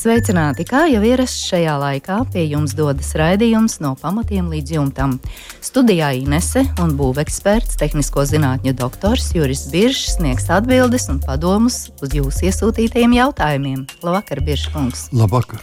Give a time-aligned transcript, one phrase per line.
[0.00, 0.64] Sveicināti!
[0.64, 5.18] Kā jau ierasts šajā laikā, pie jums dodas raidījums no pamatiem līdz jumtam.
[5.60, 12.48] Studijā Inese un būveksperts, tehnisko zinātņu doktors Juris Biržs sniegs atbildes un padomus uz jūsu
[12.48, 13.84] iesūtītajiem jautājumiem.
[14.00, 15.10] Labvakar, Biržkungs!
[15.12, 15.60] Labvakar!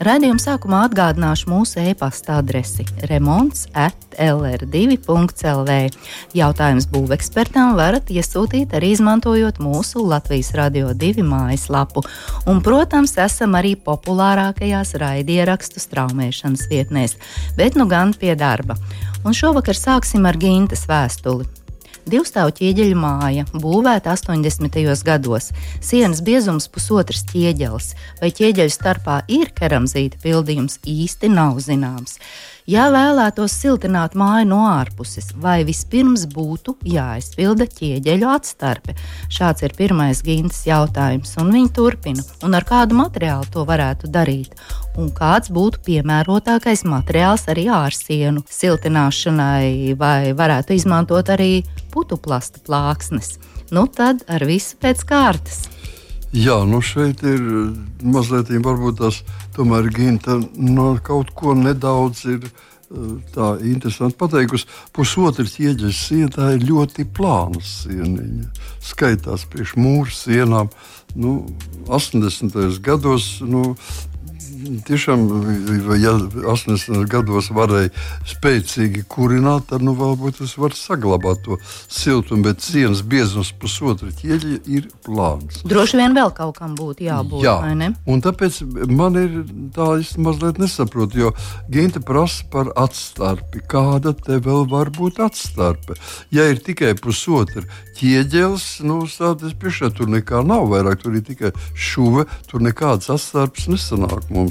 [0.00, 5.74] Radījuma sākumā atgādināšu mūsu e-pasta adresi remonds atlr2.lv.
[6.38, 12.00] Jautājumus būvekspertam varat iesūtīt arī izmantojot mūsu Latvijas Radio 2 mājaslapu.
[12.48, 17.20] Un, protams, esam arī populārākajās raidierakstu straumēšanas vietnēs,
[17.60, 18.80] bet nu gan pie darba.
[19.20, 21.59] Un šovakar sāksim ar Gintas vēstuli.
[22.08, 24.78] Divstāvu ķieģeļu māja, būvēta 80.
[25.04, 25.50] gados.
[25.84, 32.16] Sienas biezums pusotrs ķieģelis, vai ķieģeļu starpā ir keramzīta pildījums, īsti nav zināms.
[32.70, 38.94] Ja vēlētos siltināt māju no ārpuses, vai vispirms būtu jāizpilda ķieģeļu atstarpe?
[39.32, 42.22] Šāds ir pirmais gintas jautājums, un viņi turpina.
[42.46, 44.54] Un ar kādu materiālu to varētu darīt?
[45.00, 53.40] Un kāds būtu piemērotākais materiāls arī ārsienu siltināšanai, vai varētu izmantot arī putuplasta plāksnes?
[53.74, 55.64] Nu tad ar visu pēc kārtas.
[56.30, 57.40] Jā, nu šeit ir
[58.06, 58.52] mazliet
[58.98, 59.16] tās
[59.56, 62.50] tomēr Ginta no kaut ko nedaudz ir.
[63.34, 64.66] Tā ir interesanti pateikusi.
[64.90, 68.48] Pusotrs ieģeļas siena ir ļoti plāna sieniņa.
[68.82, 70.72] Skaitās priekš mūra sienām.
[71.14, 71.46] Nu,
[71.86, 72.58] 80.
[72.82, 73.76] gados nu,
[74.86, 75.26] tiešām,
[76.00, 76.14] ja
[76.52, 77.90] 80 gados varēja
[78.28, 81.58] spēcīgi kurināt, tad nu, varbūt es varu saglabāt to
[81.88, 85.62] siltumu, bet sienas biezums pusotra ķieģa ir plāns.
[85.68, 87.44] Droši vien vēl kaut kam būtu jābūt.
[87.46, 87.58] Jā,
[88.10, 88.60] un tāpēc
[88.90, 89.36] man ir
[89.76, 91.34] tā, es mazliet nesaprotu, jo
[91.70, 93.62] Ginta prasa par atstarpi.
[93.70, 95.94] Kāda te vēl var būt atstarpe?
[96.34, 97.62] Ja ir tikai pusotra
[98.00, 103.68] ķieģelis, nu, tādas priekšā tur nekā nav vairāk, tur ir tikai šuve, tur nekādas atstarpes
[103.70, 104.49] nesanāk mums.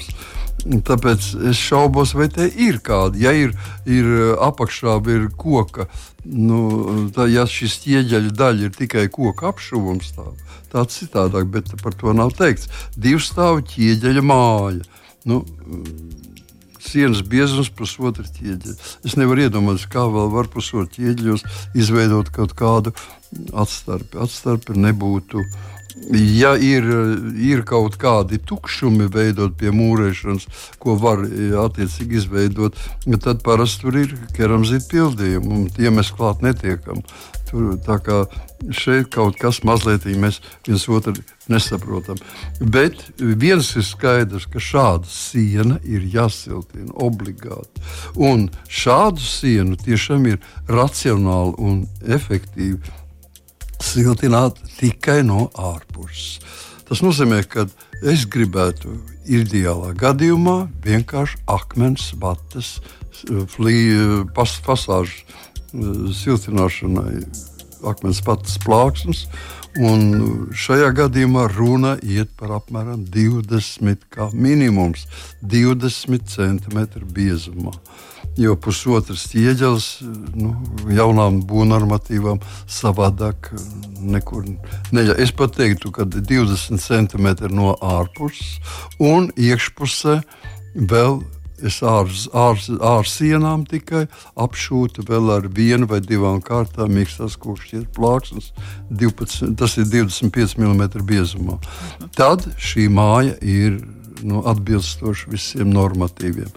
[0.59, 3.19] Tāpēc es šaubos, vai te ir kāda.
[3.19, 3.53] Ja ir,
[3.87, 4.09] ir
[4.43, 5.87] apakšā ir koka,
[6.25, 10.27] nu, tā, ja šis ķieģeļa daļa ir tikai koka apšuvums, tā,
[10.73, 12.67] tā citādāk, bet par to nav teikts.
[12.99, 14.83] Divu stāvu ķieģeļa māja.
[15.29, 15.43] Nu,
[16.89, 18.77] sienas biezums, pusotra ķieģeļa.
[19.07, 21.45] Es nevaru iedomāties, kā vēl var pusotra ķieģeļos
[21.79, 22.93] izveidot kaut kādu
[23.53, 24.19] atstarpi.
[24.25, 25.43] Atstarpi nebūtu
[26.09, 26.85] ja ir,
[27.37, 30.47] ir kaut kādi tukšumi veidot pie mūrēšanas,
[30.81, 31.23] ko var
[31.65, 32.77] attiecīgi izveidot,
[33.23, 37.03] tad parasti tur ir keramzīta pildījumi, un tie mēs klāt netiekam.
[37.49, 38.23] Tur, tā kā
[38.75, 40.37] šeit kaut kas mazliet mēs
[40.67, 41.15] viens otru
[41.49, 42.19] nesaprotam.
[42.59, 47.81] Bet viens ir skaidrs, ka šāda siena ir jāsiltina obligāti.
[48.15, 50.39] Un šādu sienu tiešām ir
[50.69, 52.98] racionāli un efektīvi
[53.83, 56.39] siltināt tikai no ārpuses.
[56.89, 57.67] Tas nozīmē, ka
[58.01, 58.95] es gribētu
[59.29, 62.79] ideālā gadījumā vienkārši akmens vatas,
[64.33, 67.21] pas, pasāžu eh, siltināšanai,
[67.89, 69.27] akmens vatas plāksnes.
[69.79, 75.05] Un šajā gadījumā runa iet par apmēram 20, kā minimums
[75.45, 76.79] 20 cm
[77.13, 77.75] biezumā.
[77.75, 79.87] Uh, jo pusotrs ieģelis
[80.37, 80.53] nu,
[80.93, 83.51] jaunām būvnormatīvām savādāk
[83.99, 84.45] nekur
[84.93, 85.17] neļauj.
[85.23, 88.59] Es pat teiktu, ka 20 cm no ārpuses
[88.99, 90.21] un iekšpusē
[90.75, 91.21] vēl.
[91.59, 94.05] Es ārz, ārz, ārz sienām tikai
[94.39, 98.53] apšūtu vēl ar vienu vai divām kārtām mīkstās kūkšķietu plāksnes.
[98.87, 101.57] 12, tas ir 25 mm biezumā.
[102.15, 103.81] Tad šī māja ir
[104.23, 106.47] nu, atbilstoši visiem normatīviem.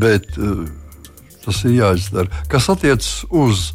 [0.00, 0.64] Bet uh,
[1.50, 2.30] Tas ir jāizdara.
[2.46, 3.72] Kas attiecas uz,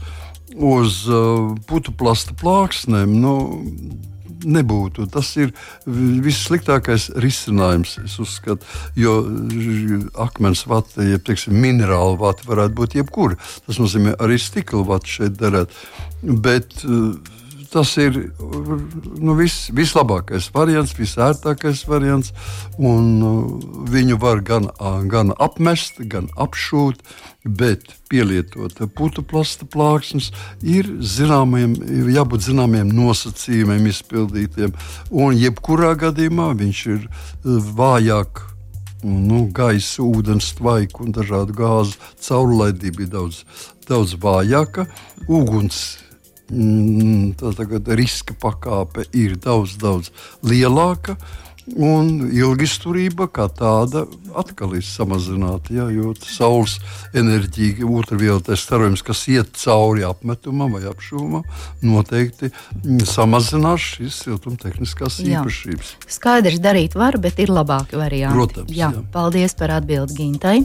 [0.56, 3.34] uz uh, putuplasta plāksnēm, nu,
[4.48, 5.10] nebūtu.
[5.12, 5.52] Tas ir
[5.86, 8.64] vissliktākais risinājums, es uzskatu.
[8.96, 9.18] Jo
[10.24, 13.36] akmens vata, jeb teiksim, minerāla vata varētu būt jebkura.
[13.68, 15.76] Tas nozīmē arī stikla vata šeit derēt.
[16.24, 17.12] Bet, uh,
[17.72, 18.18] Tas ir
[19.20, 22.34] nu, vis, vislabākais variants, visērtākais variants.
[22.78, 24.70] Un, uh, viņu var gan,
[25.12, 27.02] gan apmest, gan apšūt,
[27.46, 30.32] bet pielietot putu plasta plāksnes
[30.62, 31.76] ir zināmiem,
[32.16, 34.76] jābūt zināmiem nosacījumiem izpildītiem.
[35.12, 37.08] Un jebkurā gadījumā viņš ir
[37.46, 38.44] vājāk
[39.06, 43.44] nu, gaisa, ūdens, tvaiku un dažādu gāzu caurlaidība ir daudz,
[43.88, 44.88] daudz vājāka.
[45.28, 46.05] Uguns
[46.50, 50.12] mm, tā riska pakāpe ir daudz, daudz
[50.44, 51.18] lielāka.
[51.66, 54.04] Un ilgisturība kā tāda
[54.38, 55.74] atkal ir samazināta.
[55.74, 56.76] Jā, jo saules
[57.18, 61.42] enerģija, ultravioletais starojums, kas iet cauri apmetumam vai apšūmam,
[61.82, 62.52] noteikti
[63.10, 65.42] samazinās šīs siltumtehniskās jā.
[65.42, 65.96] īpašības.
[66.20, 68.38] Skaidrs, darīt var, bet ir labāki varianti.
[68.38, 68.78] Protams.
[68.78, 69.04] Jā, jā.
[69.18, 70.60] Paldies par atbildi Gintai.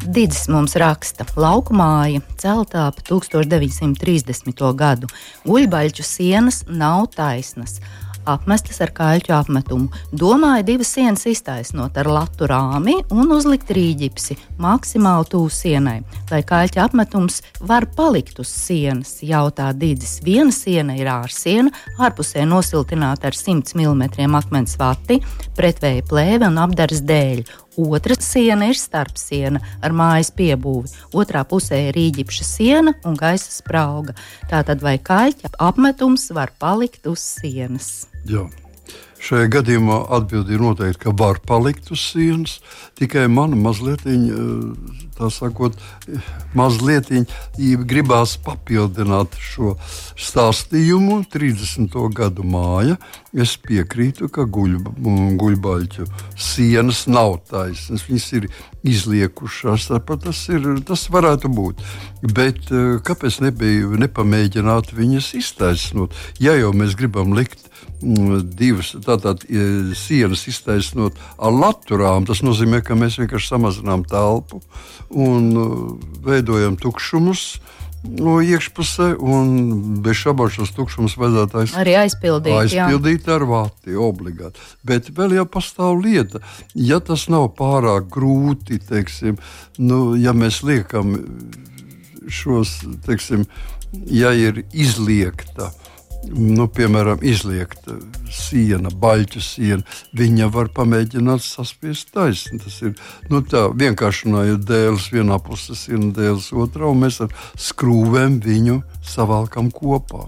[0.00, 4.62] Digis mums raksta, ka lauka māja celtā ap 1930.
[4.72, 5.10] gadu.
[5.44, 7.76] Guļbaļķu sienas nav taisnas
[8.28, 9.90] apmestas ar kaļķu apmetumu.
[10.12, 16.00] Domāju, divas sienas iztaisnot ar latu rāmi un uzlikt rīģipsi maksimāli tuvu sienai,
[16.30, 19.18] lai kaļķa apmetums var palikt uz sienas.
[19.24, 25.20] Jautā Dīdzis, viena siena ir ārsiena, ārpusē nosiltināta ar 100 mm akmens vati,
[25.58, 27.44] pretvēja plēve un apdares dēļ.
[27.80, 30.92] Otra siena ir starpsiena ar mājas piebūvi.
[31.16, 34.16] Otrā pusē ir rīģipša siena un gaisa sprauga.
[34.50, 38.08] Tātad vai kaļķa apmetums var palikt uz sienas?
[38.28, 38.46] Jā.
[39.20, 42.56] Šajā gadījumā atbildi ir noteikti, ka var palikt uz sienas.
[42.96, 44.06] Tikai man mazliet,
[45.18, 45.76] tā sakot,
[46.56, 47.10] mazliet
[47.90, 49.74] gribās papildināt šo
[50.16, 51.20] stāstījumu.
[51.30, 52.00] 30.
[52.16, 52.96] gadu māja.
[53.36, 54.78] Es piekrītu, ka guļ,
[55.40, 56.08] guļbaļķu
[56.40, 58.08] sienas nav taisnas.
[58.08, 58.48] Viņas ir
[58.88, 59.90] izliekušās.
[60.10, 61.84] Tas, ir, tas varētu būt.
[62.24, 62.72] Bet
[63.04, 66.16] kāpēc nebija nepamēģināt viņas iztaisnot?
[66.40, 67.68] Ja jau mēs gribam likt
[68.00, 69.44] divas tātad,
[69.98, 72.26] sienas iztaisnot ar laturām.
[72.28, 74.62] Tas nozīmē, ka mēs vienkārši samazinām telpu
[75.10, 75.76] un uh,
[76.24, 77.60] veidojam tukšumus.
[78.00, 79.48] No iekšpusē, un
[80.00, 81.74] bez šaubām šos tukšumus vajadzētu aiz...
[81.76, 82.54] arī aizpildīt.
[82.62, 83.34] Aizpildīt jā.
[83.34, 84.62] ar vāti, obligāti.
[84.88, 86.40] Bet vēl jau pastāv lieta,
[86.72, 89.36] ja tas nav pārāk grūti, teiksim,
[89.84, 91.12] nu, ja mēs liekam
[92.32, 93.44] šos, teiksim,
[94.08, 95.68] ja ir izliekta
[96.28, 97.88] nu, piemēram, izliekt
[98.32, 102.60] siena, baļķu siena, viņa var pamēģināt saspiest taisni.
[102.62, 102.94] Tas ir
[103.32, 109.72] nu, tā vienkāršinājot dēles vienā pusē, siena dēles otrā, un mēs ar skrūvēm viņu savalkam
[109.74, 110.26] kopā.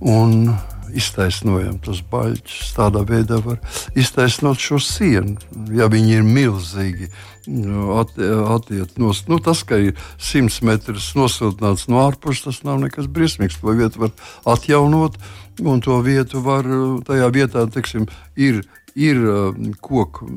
[0.00, 0.54] Un
[0.96, 2.72] iztaisnojam tos baļķus.
[2.76, 3.60] Tādā veidā var
[3.98, 5.36] iztaisnot šo sienu,
[5.74, 7.10] ja viņi ir milzīgi
[7.50, 13.58] attiekt no nu, tas, ka ir 100 metrus nosiltināts no ārpuses, tas nav nekas briesmīgs.
[13.60, 14.12] To vietu var
[14.54, 15.16] atjaunot,
[15.60, 16.68] un to vietu var
[17.08, 18.06] tajā vietā, teiksim,
[18.36, 18.62] ir,
[18.94, 19.24] ir
[19.80, 20.28] koku.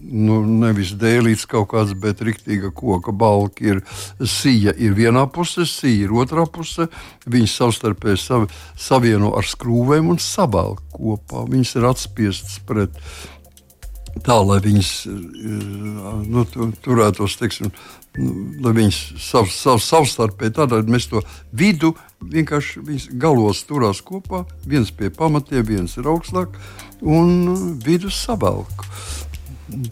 [0.00, 3.82] Nu, nevis dēlīts kaut kāds, bet rīktīga koka balka ir
[4.24, 4.72] sija.
[4.72, 6.88] Ir vienā pusē, sija ir otrā pusē.
[7.30, 8.48] Viņas savstarpēji savi,
[8.80, 11.44] savieno ar skrūvēm un sabalk kopā.
[11.50, 12.96] Viņas ir atspiestas pret
[14.24, 15.14] tā, lai viņas eh,
[16.26, 16.44] nu,
[16.82, 17.70] turētos, teiksim,
[18.18, 21.22] nu, lai viņas sav, sav, savstarpēji tādā mēs to
[21.52, 22.82] vidu vienkārši
[23.20, 24.44] galos turās kopā.
[24.66, 26.56] viens pie pamatiem, viens ir augstāk,
[27.00, 28.88] un vidus savelku.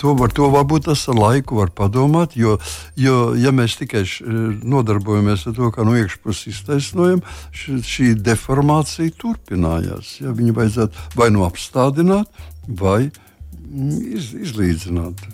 [0.01, 2.57] To, var, to varbūt tas ar laiku var padomāt, jo,
[2.99, 4.27] jo ja mēs tikai š,
[4.67, 7.23] nodarbojamies ar to, kā no iekšpuses iztaisnojam,
[7.55, 10.19] š, šī deformācija turpinājās.
[10.25, 13.25] Ja, viņu vajadzētu vai nu apstādināt, vai arī
[13.69, 15.25] iz, izlīdzināt.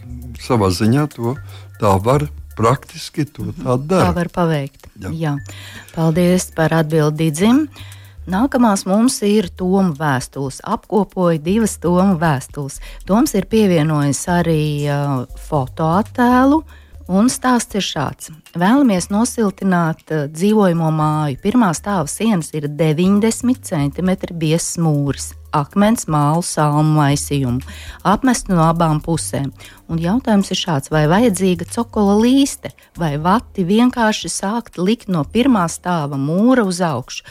[0.42, 1.34] Savā ziņā to
[1.80, 2.26] tā var
[2.58, 4.10] praktiski to tā dara.
[4.10, 4.88] Tā var paveikt.
[5.00, 5.12] Jā.
[5.18, 5.34] Jā.
[5.94, 7.64] Paldies par atbildi Dzim.
[8.24, 10.62] Nākamās mums ir Toma vēstules.
[10.64, 12.78] Apkopoju divas Toma vēstules.
[13.04, 16.62] Toms ir pievienojis arī uh, fotoattēlu.
[17.12, 18.30] Un stāsts ir šāds.
[18.56, 21.36] Vēlamies nosiltināt uh, dzīvojamo māju.
[21.44, 27.62] Pirmā stāva sienas ir 90 cm biezs mūris akmens mālu salmu maisījumu,
[28.08, 29.52] apmestu no abām pusēm.
[29.86, 35.68] Un jautājums ir šāds, vai vajadzīga cokola līste, vai vati vienkārši sākt likt no pirmā
[35.70, 37.22] stāva mūra uz augšu.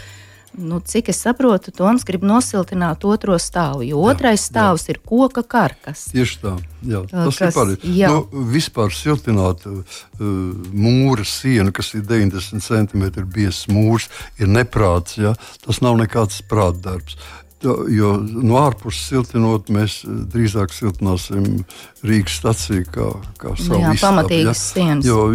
[0.58, 4.94] Nu, cik es saprotu, Toms grib nosiltināt otro stāvu, jo otrais jā, stāvs jā.
[4.94, 6.06] ir koka karkas.
[6.14, 6.54] Tieši tā,
[6.86, 7.94] jā, tas kas, ir pareizi.
[8.06, 15.18] Nu, vispār siltināt uh, mūra sienu, kas ir 90 cm biezs mūrs, ir neprāts.
[15.18, 15.34] Ja?
[15.66, 17.18] Tas nav nekāds prātdarbs.
[17.64, 21.64] Jo no ārpuses siltinot, mēs eh, drīzāk siltināsim
[22.04, 23.06] Rīgas staciju kā,
[23.40, 24.64] kā savu Jā, pamatīgas ja?
[24.66, 25.08] sienas.
[25.08, 25.30] Jo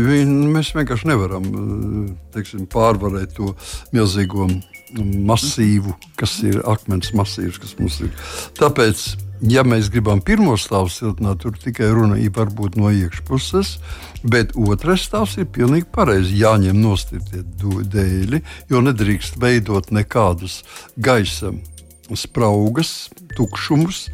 [0.52, 3.54] mēs vienkārši nevaram eh, teiksim, pārvarēt to
[3.96, 4.50] milzīgo
[4.96, 8.12] masīvu, kas ir akmens masīvs, kas mums ir.
[8.58, 9.04] Tāpēc,
[9.52, 13.76] ja mēs gribam pirmo stāvu siltināt, tur tikai runa ir varbūt no iekšpuses,
[14.24, 16.38] bet otrais stāvs ir pilnīgi pareizi.
[16.42, 20.62] Jāņem nostiprie dēļi, jo nedrīkst veidot nekādus
[20.96, 21.52] gaisa
[22.16, 24.06] spraugas, tukšumus,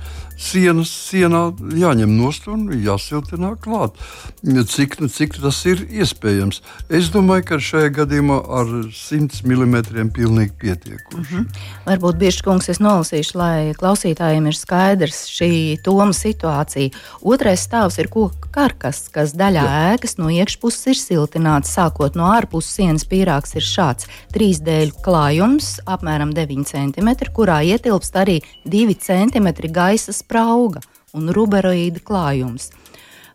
[0.45, 1.43] sienas sienā
[1.79, 3.97] jāņem nost un jāsiltinā klāt.
[4.45, 6.61] Cik, cik tas ir iespējams?
[6.93, 11.17] Es domāju, ka šajā gadījumā ar 100 mm pilnīgi pietiekuši.
[11.17, 11.47] Mm -hmm.
[11.87, 15.51] Varbūt bieži kungs es nolasīšu, lai klausītājiem ir skaidrs šī
[15.85, 16.91] toma situācija.
[17.23, 19.95] Otrais stāvs ir koka karkas, kas daļā Jā.
[19.95, 21.73] ēkas no iekšpuses ir siltināts.
[21.75, 28.15] Sākot no ārpuses sienas pīrāgs ir šāds- trīs dēļu klājums, apmēram 9 cm, kurā ietilpst
[28.15, 30.83] arī 2 cm gaisa sprauga
[31.15, 32.73] un ruberoīda klājums.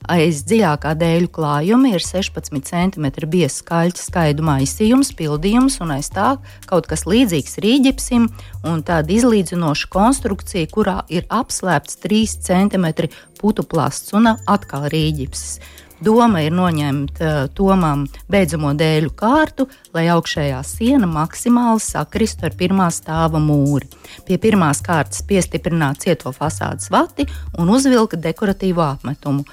[0.10, 6.34] Aiz dziļākā dēļu klājuma ir 16 cm biezs skaļķa skaidu maisījums, pildījums, un aiz tā
[6.68, 8.28] kaut kas līdzīgs rīģipsim,
[8.68, 12.88] un tāda izlīdzinoša konstrukcija, kurā ir apslēpts 3 cm
[13.40, 15.60] putu plasts un atkal rīģipsis.
[16.00, 22.88] Doma ir noņemt uh, tomam beidzamo dēļu kārtu, lai augšējā siena maksimāli sakristu ar pirmā
[22.96, 23.90] stāva mūri.
[24.28, 27.28] Pie pirmās kārtas piestiprināt cieto fasādes vati
[27.60, 29.44] un uzvilka dekoratīvu apmetumu.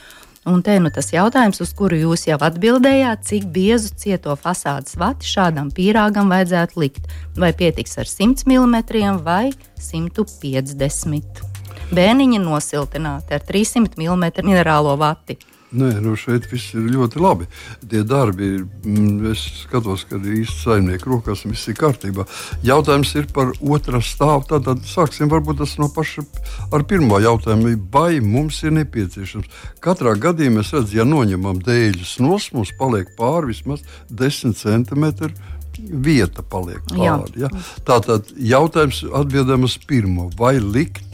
[0.46, 5.26] Un te nu tas jautājums, uz kuru jūs jau atbildējāt, cik biezu cieto fasādes vati
[5.26, 7.10] šādam pīrāgam vajadzētu likt.
[7.34, 9.50] Vai pietiks ar 100 mm vai
[9.82, 11.52] 150 mm?
[11.90, 15.40] Bēniņi nosiltināti ar 300 mm minerālo vati.
[15.76, 17.46] Nē, nu šeit viss ir ļoti labi.
[17.84, 22.24] Tie darbi, mm, es skatos, ka ir īsti saimnieku rokās, viss ir kārtībā.
[22.64, 24.46] Jautājums ir par otrā stāvu.
[24.48, 26.24] Tad sāksim varbūt tas no paša
[26.72, 27.74] ar pirmo jautājumu.
[27.92, 29.50] Vai mums ir nepieciešams?
[29.84, 35.34] Katrā gadījumā mēs redzam, ja noņemam dēļus nos, mums paliek pāri vismaz 10 centimetri
[35.76, 37.44] vieta paliek pāri.
[37.44, 37.50] Ja?
[37.84, 40.30] Tātad jautājums atbildam uz pirmo.
[40.38, 41.04] Vai likt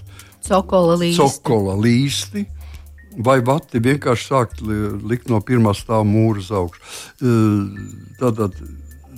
[0.47, 1.19] cokola līsti?
[1.19, 2.47] Cokola līsti
[3.17, 6.81] vai vati vienkārši sākt likt no pirmā stāva mūra uz augšu.
[8.21, 8.57] Tātad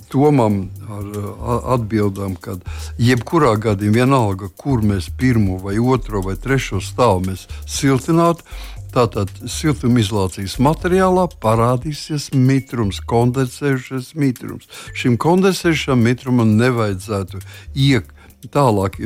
[0.05, 1.07] Tomam ar
[1.75, 2.53] atbildām, ka
[3.01, 7.33] jebkurā gadījumā, vienalga, kur mēs pirmo vai otro vai trešo stāvu
[7.65, 8.45] siltinātu,
[8.95, 14.69] Tātad siltumizolācijas materiālā parādīsies mitrums, kondensējušies mitrums.
[14.95, 17.41] Šim kondensējušam mitrumam nevajadzētu
[17.89, 18.07] iek,
[18.51, 18.97] tālāk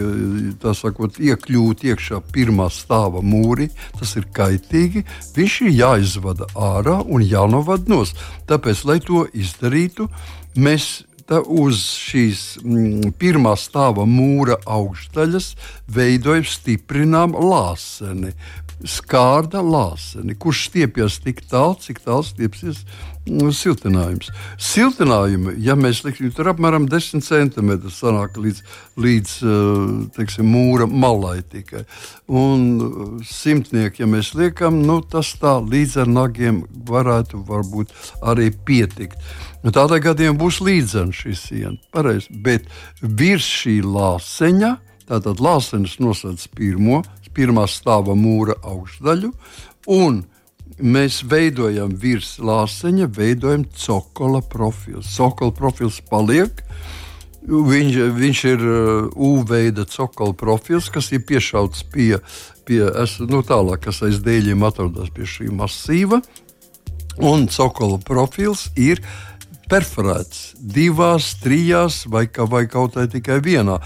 [0.77, 3.69] sakot, iekļūt iekšā pirmā stāva mūri,
[3.99, 5.05] tas ir kaitīgi.
[5.35, 8.15] Viņš ir jāizvada ārā un jānovada nos.
[8.49, 10.09] Tāpēc, lai to izdarītu,
[10.59, 10.89] mēs
[11.37, 15.51] uz šīs mm, pirmā stāva mūra augšdaļas
[15.93, 18.33] veidojam, stiprinām lāseni
[18.87, 22.83] skārda lāseni, kurš stiepjas tik tālu, cik tālu stiepsies
[23.29, 24.29] nu, siltinājums.
[24.61, 28.61] Siltinājumu, ja mēs liksim, tur apmēram 10 centimetri sanāk līdz,
[28.99, 31.83] līdz eh, teiksim, mūra malai tikai.
[32.31, 37.93] Un eh, simtnieki, ja mēs liekam, nu, tas tā līdz ar nagiem varētu varbūt
[38.31, 39.19] arī pietikt.
[39.63, 41.77] Nu, tādā gadījumā būs līdzena šī siena.
[41.93, 42.69] Pareiz, bet
[43.01, 44.77] virs šī lāseņa,
[45.09, 47.01] tātad lāsenis nosedz pirmo
[47.39, 49.31] pirmā stāva mūra augšdaļu,
[49.95, 50.23] un
[50.79, 55.03] mēs veidojam virs lāseņa, veidojam cokola profilu.
[55.03, 56.63] Cokola profils paliek.
[57.49, 62.19] Viņš, viņš ir uh, U-veida cokola profils, kas ir piešauts pie,
[62.67, 66.19] pie es, nu, tālāk, kas aiz dēļiem atrodas pie šī masīva.
[67.19, 69.38] Un cokola profils ir uh,
[69.69, 73.77] perforēts divās, trijās vai, ka, vai kaut kā tikai vienā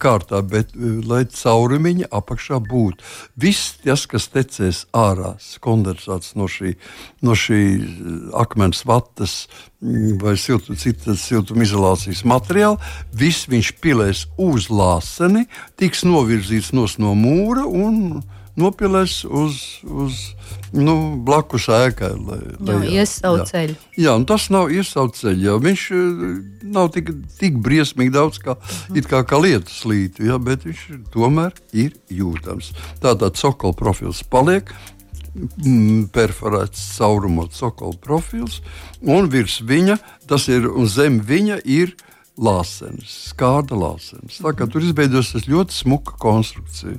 [0.00, 3.04] kārtā, bet eh, lai caurumiņa apakšā būtu.
[3.40, 6.74] Viss tas, kas tecēs ārā, kondensāts no šī,
[7.22, 8.10] no šī eh,
[8.40, 9.44] akmens vatas
[10.20, 12.76] vai siltu, citas siltumizolācijas materiāla,
[13.16, 15.46] viss viņš pilēs uz lāseni,
[15.80, 18.20] tiks novirzīts no mūra un
[18.60, 20.20] nopilēs uz, uz
[20.76, 20.94] nu,
[21.26, 22.12] blakus ēkai.
[22.26, 23.06] Lai, lai, jā,
[23.48, 23.76] ceļu.
[24.00, 24.70] Jā, un tas nav.
[24.70, 25.56] Jā.
[25.64, 26.22] Viņš eh,
[26.76, 28.56] nav tik, tik briesmīgi daudz kā,
[28.90, 29.02] mm.
[29.10, 32.72] kā, kā lietus līti, jā, bet viņš tomēr ir jūtams.
[33.02, 34.72] Tātad cokola profils paliek.
[35.30, 38.56] Mm, perforēts caurumot cokola profils,
[38.98, 39.94] un virs viņa,
[40.26, 41.92] tas ir zem viņa ir
[42.40, 44.40] lāsens, skārda lāsens.
[44.42, 46.98] Tā kā tur izveidojas ļoti smuka konstrukcija.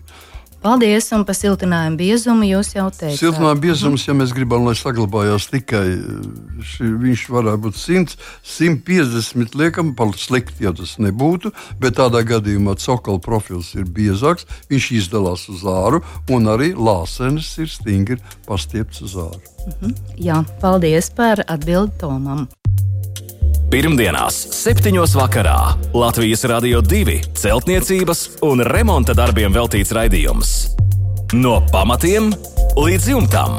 [0.61, 3.17] Paldies, un par siltinājumu biezumu jūs jau teicāt.
[3.17, 5.85] Siltinājuma biezums, ja mēs gribam, lai saglabājās tikai
[6.69, 11.49] ši, viņš varētu būt 100, 150, liekam, par slikti jau tas nebūtu,
[11.81, 17.73] bet tādā gadījumā cokola profils ir biezāks, viņš izdalās uz āru, un arī lāsenis ir
[17.73, 19.41] stingri pastiepts uz āru.
[19.65, 19.97] Mhm.
[20.21, 22.45] Jā, paldies par atbildi Tomam.
[23.71, 24.91] Pirmdienās, 7.
[25.15, 30.49] vakarā Latvijas Rādio 2 celtniecības un remonta darbiem veltīts raidījums.
[31.39, 32.27] No pamatiem
[32.75, 33.55] līdz jumtam.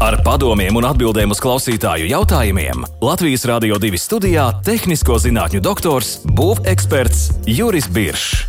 [0.00, 7.44] Ar padomiem un atbildēm uz klausītāju jautājumiem Latvijas Rādio 2 studijā- tehnisko zinātņu doktors, būveksperts
[7.44, 8.48] Juris Biršs.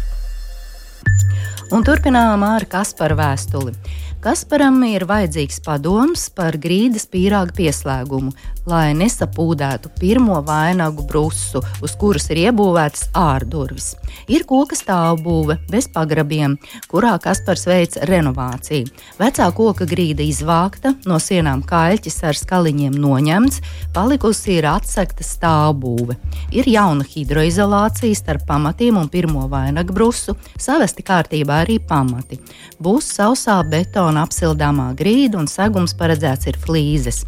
[1.75, 3.75] Un turpinām ar Kasparu vēstuli.
[4.23, 8.31] Kasparam ir vajadzīgs padoms par grīdas pīrāga pieslēgumu,
[8.69, 13.93] lai nesapūdētu pirmo vainagu brusu, uz kuras ir iebūvētas ārdurvis.
[14.31, 16.57] Ir koka stāvbūve bez pagrabiem,
[16.89, 18.89] kurā Kaspars veic renovāciju.
[19.19, 23.61] Vecā koka grīda izvākta, no sienām kaļķis ar skaliņiem noņemts,
[23.95, 26.17] palikusi ir atsekta stāvbūve.
[26.55, 32.39] Ir jauna hidroizolācija starp pamatiem un pirmo vainagu brusu, savesti kārtībā arī pamati.
[32.81, 37.23] Būs sausā betona apsildāmā grīda, un segums paredzēts ir flīzes.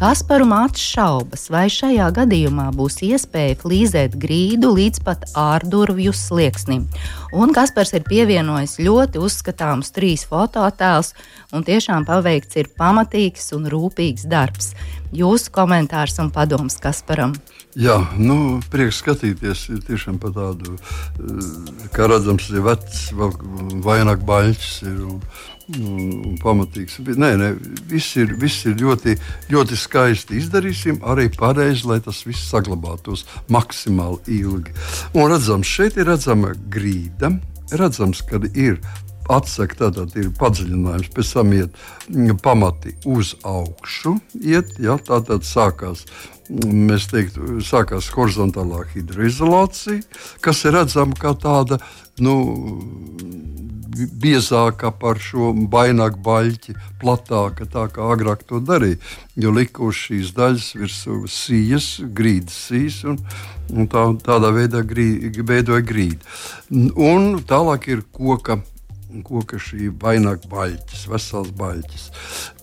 [0.00, 0.48] Kasparu
[0.80, 6.88] mātes šaubas, vai šajā gadījumā būs iespēja flīzēt grīdu līdz pat ārdurvju slieksnim.
[7.32, 11.14] Un Kaspars ir pievienojis ļoti uzskatāmus trīs fototēlus,
[11.52, 14.74] un tiešām paveikts ir pamatīgs un rūpīgs darbs.
[15.12, 17.34] Jūsu komentārs un padoms Kasparam.
[17.76, 24.82] Jā, nu, prieks skatīties tiešām par tādu, eh, kā redzams, ir vecs, vairāk baļķis.
[24.86, 25.20] Ir, un,
[25.78, 26.98] un pamatīgs.
[27.04, 27.50] Nē, nē,
[27.90, 29.16] viss ir, viss ir ļoti,
[29.52, 30.40] ļoti skaisti.
[30.40, 34.74] Izdarīsim arī pareizi, lai tas viss saglabātos maksimāli ilgi.
[35.14, 37.34] Un redzams, šeit ir redzama grīda.
[37.70, 38.80] Redzams, ka ir
[39.30, 41.78] atsekta, tad ir padziļinājums, pēc tam iet
[42.10, 44.16] mm, pamati uz augšu.
[44.42, 46.04] Iet, ja, tā tad sākās.
[46.50, 50.02] Mm, mēs teiktu, sākās horizontālā hidroizolācija,
[50.42, 51.78] kas ir redzama kā tāda
[52.24, 52.34] nu,
[54.20, 59.00] biezāka par šo bainagu baļķi, platāka, tā kā agrāk to darīja.
[59.36, 63.20] Jo likuši šīs daļas virsū sijas, grīdas sijas, un,
[63.74, 65.08] un tā, tādā veidā grī,
[65.40, 66.20] veidoja grīdu.
[66.96, 68.60] Un tālāk ir koka
[69.26, 72.04] koka šī vainaga baļķis, vesels baļķis.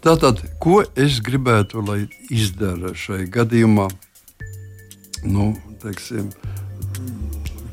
[0.04, 3.90] Tātad, ko es gribētu, lai izdara šai gadījumā,
[5.28, 5.50] nu,
[5.84, 6.30] teiksim,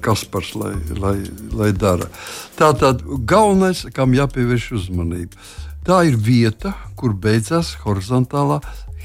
[0.04, 1.16] Kaspars, lai, lai,
[1.56, 2.10] lai dara.
[2.58, 5.38] Tā tad galvenais, kam jāpievērš uzmanība,
[5.86, 8.60] tā ir vieta, kur beidzās horizontālā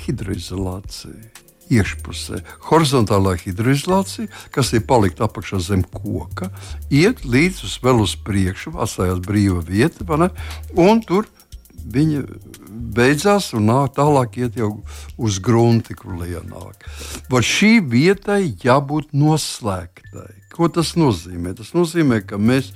[0.05, 1.45] hidroizolācija.
[1.69, 6.49] Iekšpusē horizontālā hidroizolācija, kas ir palikta apakšā zem koka,
[6.89, 10.07] iet līdz uz vēl uz priekšu, atstājās brīva vieta,
[10.73, 11.29] un tur
[11.93, 12.23] viņa
[12.95, 14.71] beidzās un nāk tālāk iet jau
[15.17, 16.87] uz grunti, kur lienāk.
[17.29, 20.33] Bet šī vietai jābūt noslēgtai.
[20.53, 21.55] Ko tas nozīmē?
[21.57, 22.73] Tas nozīmē, ka mēs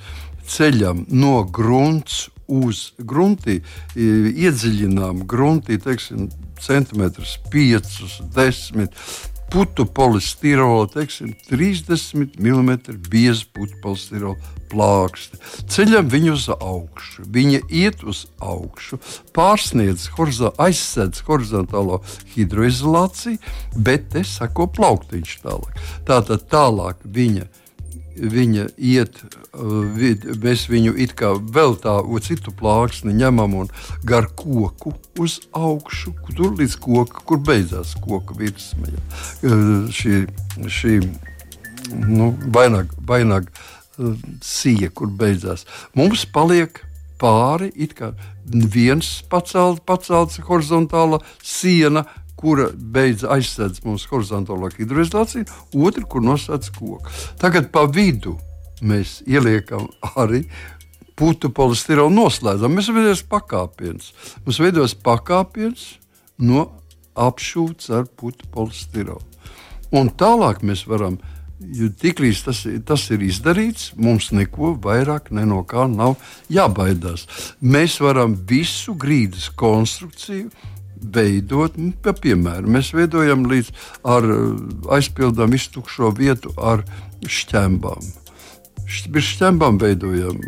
[0.49, 3.61] ceļam no grunts uz grunti,
[3.95, 6.27] iedziļinām gruntī, teiksim,
[6.63, 8.01] centimetrus, 5,
[8.35, 12.71] 10 putu polistirola, teiksim, 30 mm
[13.09, 14.35] bieza putu polistirola
[14.71, 15.37] plāksti.
[15.69, 17.27] Ceļam viņu uz augšu.
[17.33, 18.97] Viņa iet uz augšu,
[19.37, 22.01] pārsniedz, horizo, aizsēdz horizontālo
[22.33, 23.37] hidroizolāciju,
[23.77, 25.83] bet te sako plauktiņš tālāk.
[26.09, 27.62] Tātad tālāk viņa viņa
[28.77, 29.17] iet,
[29.53, 29.97] uh,
[30.43, 33.71] mēs viņu it kā vēl tādu citu plāksni ņemam un
[34.05, 38.89] gar koku uz augšu, tur līdz koka, kur beidzās koka virsma.
[38.93, 39.03] Ja.
[39.41, 40.23] Uh, šī,
[40.67, 40.97] šī
[42.07, 45.67] nu, vainag, vainag uh, sija, kur beidzās.
[45.97, 46.83] Mums paliek
[47.23, 47.71] pāri
[48.45, 52.03] viens pacelt, pacelts horizontāla siena,
[52.43, 55.47] kura beidz aizsēdz mūsu horizontālo hidroizolāciju,
[55.79, 57.13] otra, kur nosacīts koku.
[57.39, 58.35] Tagad pa vidu
[58.83, 59.87] mēs ieliekam
[60.19, 60.43] arī
[61.15, 62.73] putu polistirolu noslēdzam.
[62.73, 64.09] Mēs veidojamies pakāpiens.
[64.45, 65.93] Mums veidojas pakāpiens
[66.41, 66.67] no
[67.13, 69.21] apšūts ar putu polistirolu.
[69.93, 71.19] Un tālāk mēs varam,
[71.61, 76.17] jo tiklīdz tas, tas ir izdarīts, mums neko vairāk ne no kā nav
[76.51, 77.27] jābaidās.
[77.61, 80.49] Mēs varam visu grīdas konstrukciju
[81.03, 83.71] veidot, nu, piemēram, mēs veidojam līdz
[84.15, 84.27] ar
[84.97, 86.85] aizpildām iztukšo vietu ar
[87.27, 88.11] šķembām.
[89.13, 90.39] Bez šķembām veidojam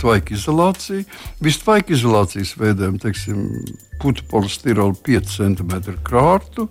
[0.00, 1.04] tvaika izolāciju.
[1.44, 3.46] Visu tvaika izolācijas veidojam, teiksim,
[4.00, 6.68] putu polistirolu 5 cm krārtu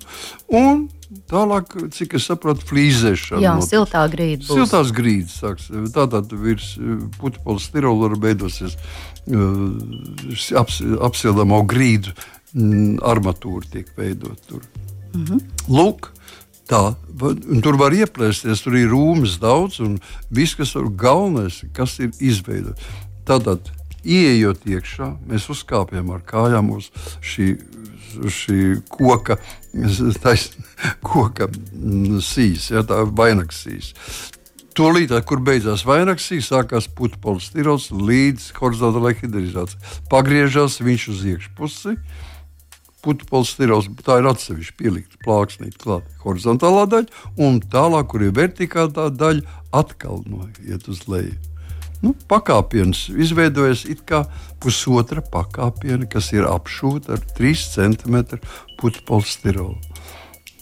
[0.50, 0.88] un
[1.30, 3.42] Tālāk, cik es saprotu, flīzēšana.
[3.44, 3.70] Jā, notiks.
[3.70, 4.48] siltā grīda.
[4.48, 5.68] Siltās grīdas.
[5.94, 6.72] Tātad virs
[7.20, 12.16] putu polistirola veidosies uh, aps, apsildāmo grīdu
[12.54, 14.62] armatūra tiek veidot tur.
[15.14, 15.42] Mm -hmm.
[15.70, 16.12] Lūk,
[16.70, 16.96] tā,
[17.64, 22.82] tur var ieplēsties, tur ir rūmas daudz, un viss, kas ir galvenais, kas ir izveidots.
[23.26, 23.72] Tātad,
[24.04, 27.58] ieejot iekšā, mēs uzkāpjam ar kājām uz šī,
[28.28, 29.38] šī koka,
[30.24, 30.52] tais,
[31.02, 33.94] koka mm, sīs, ja, tā vainags sīs.
[34.74, 40.00] Tūlīt, kur beidzās vainagsīs, sākās putekļi polistirols līdz horizontālajai hidrizācijai.
[40.10, 41.94] Pagriežās viņš uz iekšpusi
[43.04, 49.10] putekļa stiros, tā ir atsevišķi pielikta plāksnīte klāt, horizontālā daļa, un tālāk, kur ir vertikālā
[49.14, 51.36] daļa, atkal noiet uz leju.
[52.04, 54.26] nu, pakāpiens izveidojas kā
[54.60, 58.18] pusotra pakāpiena, kas ir apšūta ar 3 cm
[58.80, 59.78] putekļu polistirolu.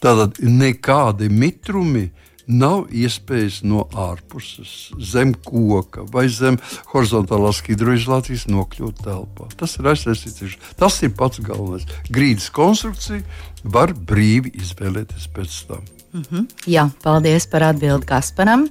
[0.01, 2.07] Tātad nekādi mitrumi
[2.51, 6.59] nav iespējas no ārpuses, zem koka vai zem
[6.91, 9.49] horizontālās hidroizolācijas nokļūt telpā.
[9.57, 10.57] Tas ir aizsācis.
[10.79, 11.87] Tas ir pats galvenais.
[12.11, 13.23] Grīdas konstrukcija
[13.63, 15.87] var brīvi izvēlēties pēc tam.
[16.11, 16.47] Mm -hmm.
[16.67, 18.67] Jā, paldies par atbildi Kasparam.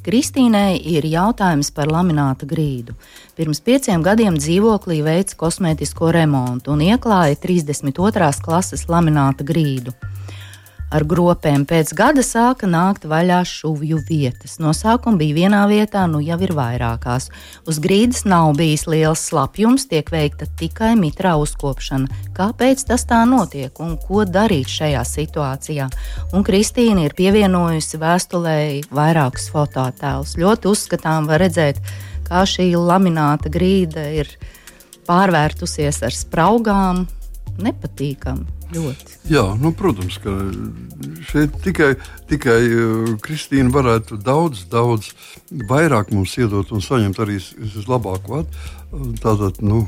[0.00, 2.94] Kristīnai ir jautājums par lamināta grīdu.
[3.36, 8.40] Pirms pieciem gadiem dzīvoklī veica kosmētisko remontu un ieklāja 32.
[8.40, 9.92] klases lamināta grīdu
[10.90, 11.64] ar gropēm.
[11.68, 14.58] Pēc gada sāka nākt vaļā šuvju vietas.
[14.62, 17.30] No sākuma bija vienā vietā, nu jau ir vairākās.
[17.70, 22.10] Uz grīdas nav bijis liels slapjums, tiek veikta tikai mitrā uzkopšana.
[22.36, 25.88] Kāpēc tas tā notiek un ko darīt šajā situācijā?
[26.34, 28.58] Un Kristīna ir pievienojusi vēstulē
[28.90, 30.36] vairākus fototēlus.
[30.40, 31.82] Ļoti uzskatām, var redzēt,
[32.28, 34.30] kā šī lamināta grīda ir
[35.08, 37.06] pārvērtusies ar spraugām.
[37.60, 38.59] Nepatīkami.
[38.70, 39.16] Ļoti.
[39.30, 40.32] Jā, nu, protams, ka
[41.30, 41.94] šeit tikai,
[42.30, 45.10] tikai uh, Kristīna varētu daudz, daudz
[45.70, 48.44] vairāk mums iedot un saņemt arī atbildību.
[49.22, 49.84] Tātad, nu,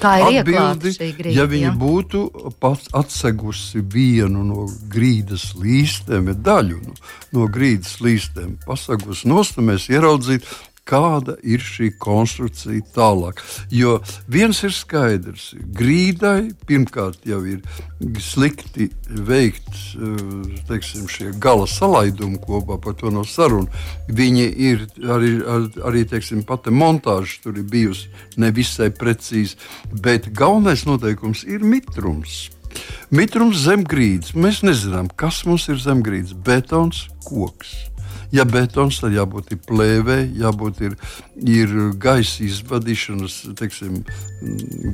[0.00, 1.74] ir atbildi, grīda, ja viņa ja?
[1.76, 2.22] būtu
[2.60, 6.96] pats atsegusi vienu no grīdas līstēm, daļu no,
[7.36, 10.48] no grīdas līstēm, pasagusi nost, mēs ieraudzītu,
[10.86, 13.42] kāda ir šī konstrukcija tālāk.
[13.74, 13.98] Jo
[14.30, 17.62] viens ir skaidrs, grīdai pirmkārt jau ir
[18.22, 18.88] slikti
[19.26, 23.70] veikt eh, teiksim, šie gala salaidumi kopā, par to nav saruna.
[24.08, 25.32] Viņi ir arī,
[25.86, 29.58] arī teiksim, pati montāža tur ir bijusi nevisai precīzi,
[30.02, 32.46] bet galvenais noteikums ir mitrums.
[33.10, 34.34] Mitrums zem grīdas.
[34.36, 36.34] Mēs nezinām, kas mums ir zem grīdas.
[36.46, 37.76] Betons, koks.
[38.34, 40.96] Ja betons, tad jābūt plēvei, jābūt ir,
[41.36, 44.00] ir gaisa izvadīšanas, teiksim,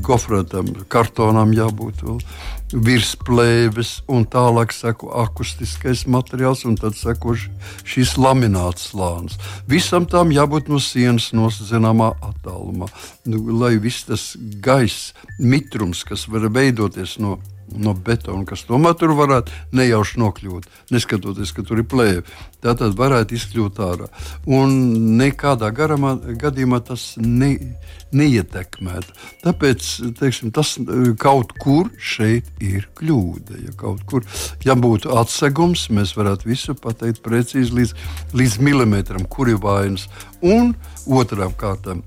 [0.04, 2.20] gofrētam, kartonam jābūt vēl
[2.72, 9.38] virs plēves, un tālāk seko akustiskais materiāls, un tad seko šīs lamināts slānis.
[9.68, 12.88] Visam tam jābūt no sienas nosacināmā attālumā,
[13.28, 14.32] nu, lai viss tas
[14.64, 17.38] gaisa mitrums, kas var veidoties no
[17.78, 22.24] no betona, kas tomēr tur varētu nejauši nokļūt, neskatoties, ka tur ir plēve.
[22.62, 24.08] Tā tad varētu izkļūt ārā.
[24.46, 24.76] Un
[25.18, 27.56] nekādā garamā, gadījumā tas ne,
[28.14, 29.16] neietekmētu.
[29.42, 29.88] Tāpēc
[30.20, 30.76] teiksim, tas
[31.22, 33.58] kaut kur šeit ir kļūda.
[33.66, 34.26] Ja kaut kur
[34.66, 37.94] ja būtu atsegums, mēs varētu visu pateikt precīzi līdz,
[38.38, 40.06] līdz milimetram, kur ir vainas.
[40.42, 40.74] Un
[41.06, 42.02] otrām kārtām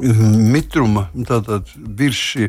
[0.00, 2.48] mitruma, tātad virs šī.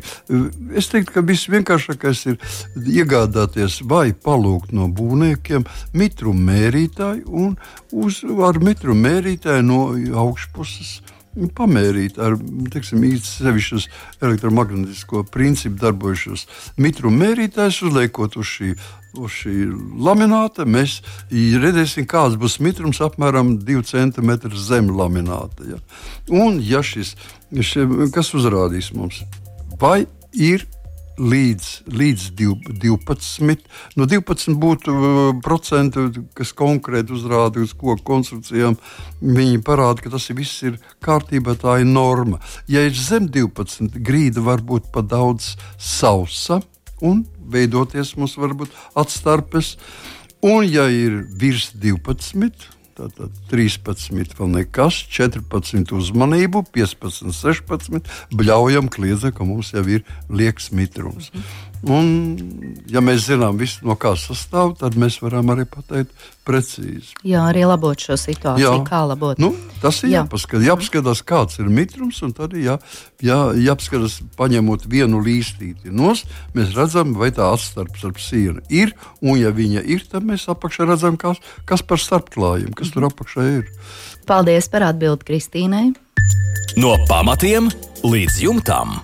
[0.78, 2.38] Es teiktu, ka visvienkāršākais ir
[2.76, 7.56] iegādāties vai palūgt no būvniekiem mitrumu mērītāju un
[7.92, 9.82] uz, ar mitrumu mērītāju no
[10.24, 11.00] augšpuses.
[11.56, 13.86] Pamērīt ar īpaši uz
[14.20, 16.44] elektromagnētisko principu darbojušos
[16.76, 18.74] mitrumu mērītājus, uzliekot uz šī
[19.18, 19.54] uz šī
[20.02, 25.68] lamināta, mēs redzēsim, kāds būs mitrums apmēram 2 cm zem lamināta.
[25.68, 25.80] Ja.
[26.32, 27.14] Un, ja šis,
[27.52, 29.22] šie, kas uzrādīs mums,
[29.80, 30.64] vai ir
[31.18, 32.24] līdz, līdz
[32.80, 33.66] 12.
[33.96, 38.78] No 12 būtu uh, procenti, kas konkrēti uzrāda uz koku konstrukcijām.
[39.20, 42.40] Viņi parāda, ka tas viss ir kārtībā, tā ir norma.
[42.70, 46.62] Ja ir zem 12, grīda var būt pa daudz sausa
[47.02, 49.76] un veidoties mums varbūt atstarpes.
[50.42, 53.18] Un, ja ir virs 12, tad
[53.50, 61.30] 13 vēl nekas, 14 uzmanību, 15, 16 bļaujam, kliedzam, ka mums jau ir liekas mitrums.
[61.32, 61.71] Mm -hmm.
[61.82, 62.36] Un,
[62.86, 66.12] ja mēs zinām, visu, no kā sastāv, tad mēs varam arī pateikt
[66.46, 67.16] precīzi.
[67.26, 68.62] Jā, arī labot šo situāciju.
[68.62, 68.74] Jā.
[68.86, 69.40] Kā labot?
[69.42, 69.50] Nu,
[69.82, 70.22] tas ir Jā.
[70.22, 72.78] jāpaskatās, jāpaskatās, kāds ir mitrums, un tad jā,
[73.22, 76.22] jā, jāpaskatās, paņemot vienu līstīti nos,
[76.54, 80.86] mēs redzam, vai tā atstarps starp sienu ir, un ja viņa ir, tad mēs apakšā
[80.86, 83.70] redzam, kas, kas par starpklājumu, kas tur apakšā ir.
[84.30, 85.86] Paldies par atbildi Kristīnai.
[86.78, 87.72] No pamatiem
[88.06, 89.00] līdz jumtam.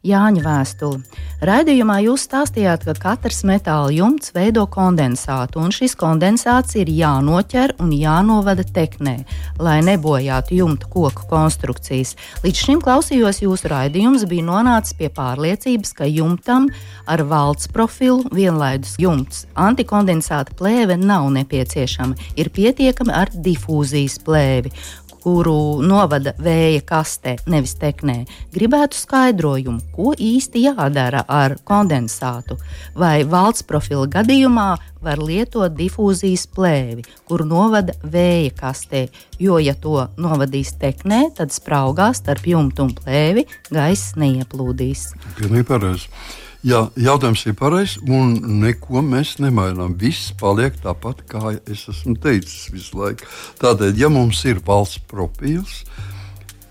[0.00, 1.02] Jāņa vēstuli.
[1.44, 7.90] Raidījumā jūs stāstījāt, ka katrs metāla jumts veido kondensātu, un šis kondensāts ir jānoķer un
[7.92, 9.18] jānovada teknē,
[9.60, 12.14] lai nebojātu jumta koku konstrukcijas.
[12.40, 16.70] Līdz šim klausījos jūsu raidījums, bija nonācis pie pārliecības, ka jumtam
[17.04, 24.72] ar valsts profilu vienlaidus jumts antikondensāta plēve nav nepieciešama, ir pietiekami ar difūzijas plēvi
[25.22, 32.58] kuru novada vēja kastē, nevis teknē, gribētu skaidrojumu, ko īsti jādara ar kondensātu,
[32.98, 34.68] vai valsts profila gadījumā
[35.00, 39.06] var lietot difūzijas plēvi, kuru novada vēja kastē,
[39.40, 45.10] jo, ja to novadīs teknē, tad spraugā starp jumtu un plēvi gaiss neieplūdīs.
[45.40, 46.12] Pilnīgi pareizi.
[46.60, 49.94] Jā, jautājums ir pareizs, un neko mēs nemainām.
[49.96, 53.24] Viss paliek tāpat, kā es esmu teicis visu laiku.
[53.62, 55.86] Tādēļ, ja mums ir valsts profils,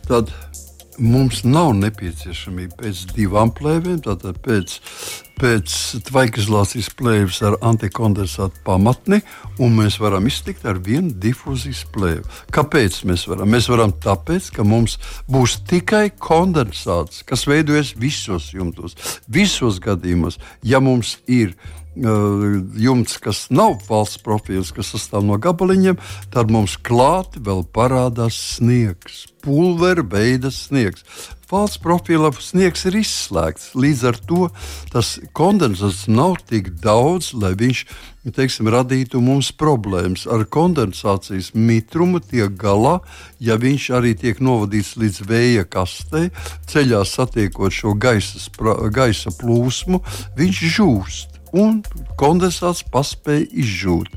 [0.05, 0.29] tad
[1.01, 4.77] mums nav nepieciešamība pēc divām plēvēm, tātad pēc,
[5.39, 5.73] pēc
[6.09, 9.21] tvaikizolācijas plēves ar antikondensātu pamatni,
[9.63, 12.25] un mēs varam iztikt ar vienu difūzijas plēvi.
[12.55, 13.51] Kāpēc mēs varam?
[13.53, 14.97] Mēs varam tāpēc, ka mums
[15.31, 18.97] būs tikai kondensāts, kas veidojas visos jumtos,
[19.27, 20.39] visos gadījumos.
[20.63, 21.55] Ja mums ir
[21.95, 25.97] jumts, kas nav valsts profils, kas sastāv no gabaliņiem,
[26.31, 31.03] tad mums klāti vēl parādās sniegs, pulvera veida sniegs.
[31.49, 33.71] Valsts profila sniegs ir izslēgts.
[33.73, 34.49] Līdz ar to
[34.93, 37.79] tas kondensāts nav tik daudz, lai viņš
[38.35, 40.27] teiksim, radītu mums problēmas.
[40.29, 42.99] Ar kondensācijas mitrumu tiek galā,
[43.41, 46.29] ja viņš arī tiek novadīts līdz vēja kastei,
[46.69, 48.37] ceļā satiekot šo gaisa,
[48.93, 50.03] gaisa plūsmu,
[50.37, 51.81] viņš žūst un
[52.21, 54.13] kondensāts paspēja izžūt.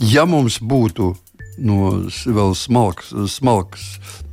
[0.00, 1.12] Ja mums būtu
[1.60, 3.84] no vēl smalks, smalks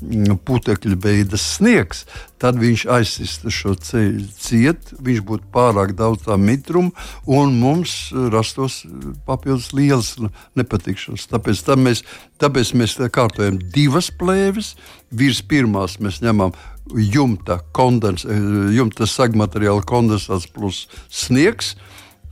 [0.01, 2.05] mm, putekļa veida sniegs,
[2.39, 6.93] tad viņš aizsistu šo ceļu ciet, viņš būtu pārāk daudz tā mitruma,
[7.27, 7.97] un mums
[8.33, 8.81] rastos
[9.27, 10.15] papildus liels
[10.59, 11.27] nepatikšanas.
[11.33, 12.05] Tāpēc, tā mēs,
[12.39, 14.75] tāpēc mēs kārtojam divas plēves.
[15.09, 16.53] Virs pirmās mēs ņemam
[16.95, 18.25] jumta, kondens,
[18.73, 21.75] jumta sagmateriāla kondensāts plus sniegs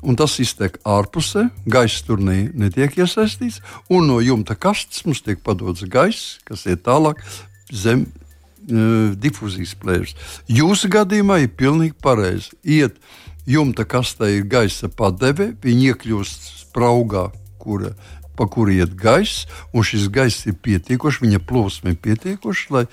[0.01, 5.41] un tas iztek ārpusē, gaiss tur ne, netiek iesaistīts, un no jumta kastes mums tiek
[5.43, 7.23] padots gaiss, kas iet tālāk
[7.73, 10.13] zem uh, difūzijas plēves.
[10.51, 12.53] Jūsu gadījumā ir pilnīgi pareizi.
[12.63, 12.99] Iet
[13.47, 17.29] jumta kastē ir gaisa padeve, viņi iekļūst spraugā,
[17.62, 17.95] kura
[18.38, 22.83] pa kuru iet gaiss, un šis gaiss ir pietiekošs, viņa plūsma ir pietiekoša, lai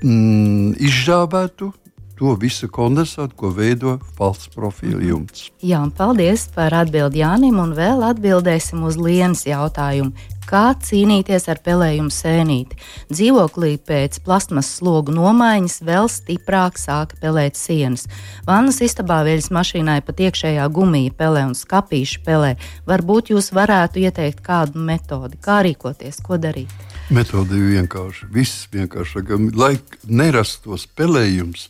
[0.00, 1.74] mm, izžābētu
[2.18, 5.48] to visu kondensātu, ko veido valsts profila jumts.
[5.64, 10.12] Jā, paldies par atbildi Jānim, un vēl atbildēsim uz Lienas jautājumu.
[10.48, 12.78] Kā cīnīties ar pelējumu sēnīti?
[13.12, 18.06] Dzīvoklī pēc plasmas slogu nomaiņas vēl stiprāk sāka pelēt sienas.
[18.48, 22.54] Vannas istabā veļas mašīnai pat iekšējā gumija pelē un skapīša pelē.
[22.88, 26.72] Varbūt jūs varētu ieteikt kādu metodi, kā rīkoties, ko darīt?
[27.12, 28.32] Metode ir vienkārša.
[28.32, 29.26] Viss vienkārši.
[29.52, 29.74] Lai
[30.08, 31.68] nerastos pelējums,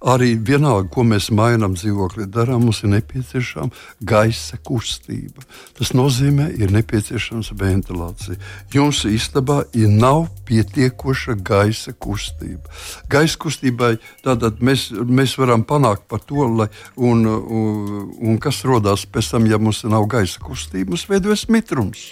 [0.00, 5.44] arī vienalga, ko mēs mainām dzīvoklī, darām, mums ir nepieciešama gaisa kustība.
[5.76, 8.38] Tas nozīmē, ir nepieciešama ventilācija.
[8.72, 12.72] Jums istabā ir nav pietiekoša gaisa kustība.
[13.12, 19.04] Gaisa kustībai tātad mēs, mēs varam panākt par to, lai, un, un, un kas radās
[19.04, 22.08] pēc tam, ja mums nav gaisa kustība, mums veidojas mitrums.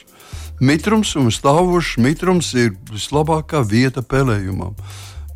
[0.60, 4.74] Mitrums un stāvošs mitrums ir vislabākā vieta pelējumam.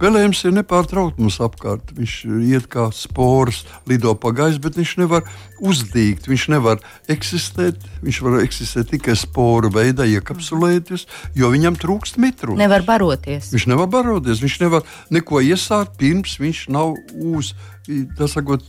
[0.02, 1.92] Pelējums ir nepārtraukti mums apkārt.
[1.94, 2.14] Viņš
[2.48, 5.28] iet kā spors, lido pa gaisu, bet viņš nevar
[5.62, 7.78] uzdīgt, viņš nevar eksistēt.
[8.02, 11.06] Viņš var eksistēt tikai sporu veidā, iekapsulēties,
[11.38, 12.58] jo viņam trūkst mitruma.
[12.64, 13.52] Nevar baroties.
[13.54, 14.82] Viņš nevar baroties, viņš nevar
[15.14, 17.81] neko iesākt pirms viņš nav uzsākts tā
[18.30, 18.64] sakot,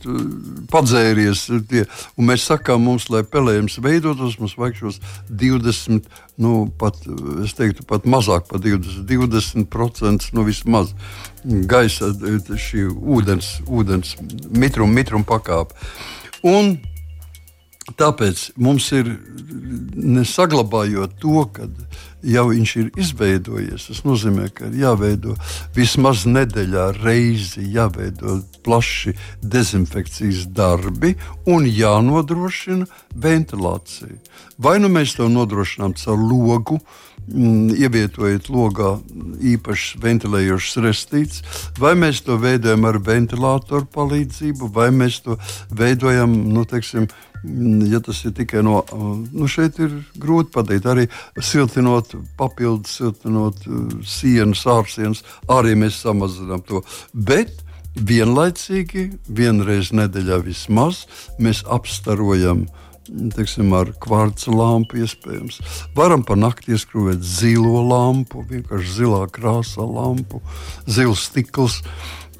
[0.72, 1.44] padzēries.
[1.70, 1.84] Tie.
[2.18, 5.00] Un mēs sakām, mums, lai pelējums veidotos, mums vajag šos
[5.30, 6.08] 20,
[6.42, 6.98] nu, pat,
[7.44, 10.94] es teiktu, pat mazāk par 20, 20% nu, vismaz
[11.44, 14.16] gaisa, šī ūdens, ūdens
[14.50, 15.78] mitruma, mitruma pakāpe.
[16.44, 16.76] Un
[17.84, 19.10] Tāpēc mums ir
[19.94, 21.68] nesaglabājot to, ka
[22.24, 23.88] jau viņš ir izveidojies.
[23.90, 25.34] Tas nozīmē, ka ir jāveido
[25.76, 31.14] vismaz nedēļā reizi, jāveido plaši dezinfekcijas darbi
[31.50, 32.88] un jānodrošina
[33.20, 34.16] ventilācija.
[34.56, 36.78] Vai nu mēs to nodrošinām caur logu,
[37.28, 38.94] mm, ievietojot logā
[39.52, 41.44] īpašs ventilējošs restīts,
[41.78, 45.36] vai mēs to veidojam ar ventilātoru palīdzību, vai mēs to
[45.68, 47.10] veidojam, nu, teiksim,
[47.90, 48.82] ja tas ir tikai no,
[49.32, 51.08] nu šeit ir grūti pateikt, arī
[51.40, 56.84] siltinot, papildus siltinot uh, sienas, ārsienas, arī mēs samazinām to.
[57.14, 57.60] Bet
[57.94, 61.04] vienlaicīgi, vienreiz nedēļā vismaz,
[61.38, 62.66] mēs apstarojam
[63.36, 65.02] teiksim, ar kvarca lampu.
[65.04, 65.60] Iespējams.
[65.96, 70.42] Varam pa nakti ieskrūvēt zilo lampu, vienkārši zilā krāsā lampu,
[70.86, 71.82] zils stikls.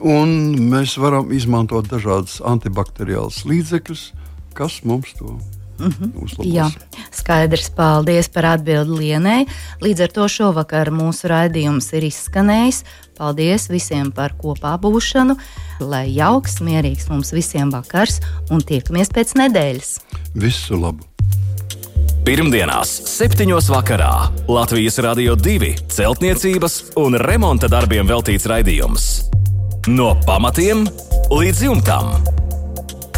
[0.04, 4.08] Un mēs varam izmantot dažādas antibakteriālas līdzekļus,
[4.54, 5.36] kas mums to
[5.78, 6.22] Mm -hmm.
[6.22, 6.54] Uzlabos.
[6.54, 6.70] Jā,
[7.10, 7.70] skaidrs.
[7.70, 9.46] Paldies par atbildi Lienai.
[9.80, 12.84] Līdz ar to šovakar mūsu raidījums ir izskanējis.
[13.18, 15.36] Paldies visiem par kopā būšanu.
[15.80, 20.00] Lai jauks, mierīgs mums visiem vakars un tiekamies pēc nedēļas.
[20.34, 21.04] Visu labu!
[22.24, 22.88] Pirmdienās,
[23.18, 23.60] 7.
[23.68, 29.28] vakarā Latvijas Rādio 2 celtniecības un remonta darbiem veltīts raidījums.
[29.86, 30.86] No pamatiem
[31.30, 32.24] līdz jumtam.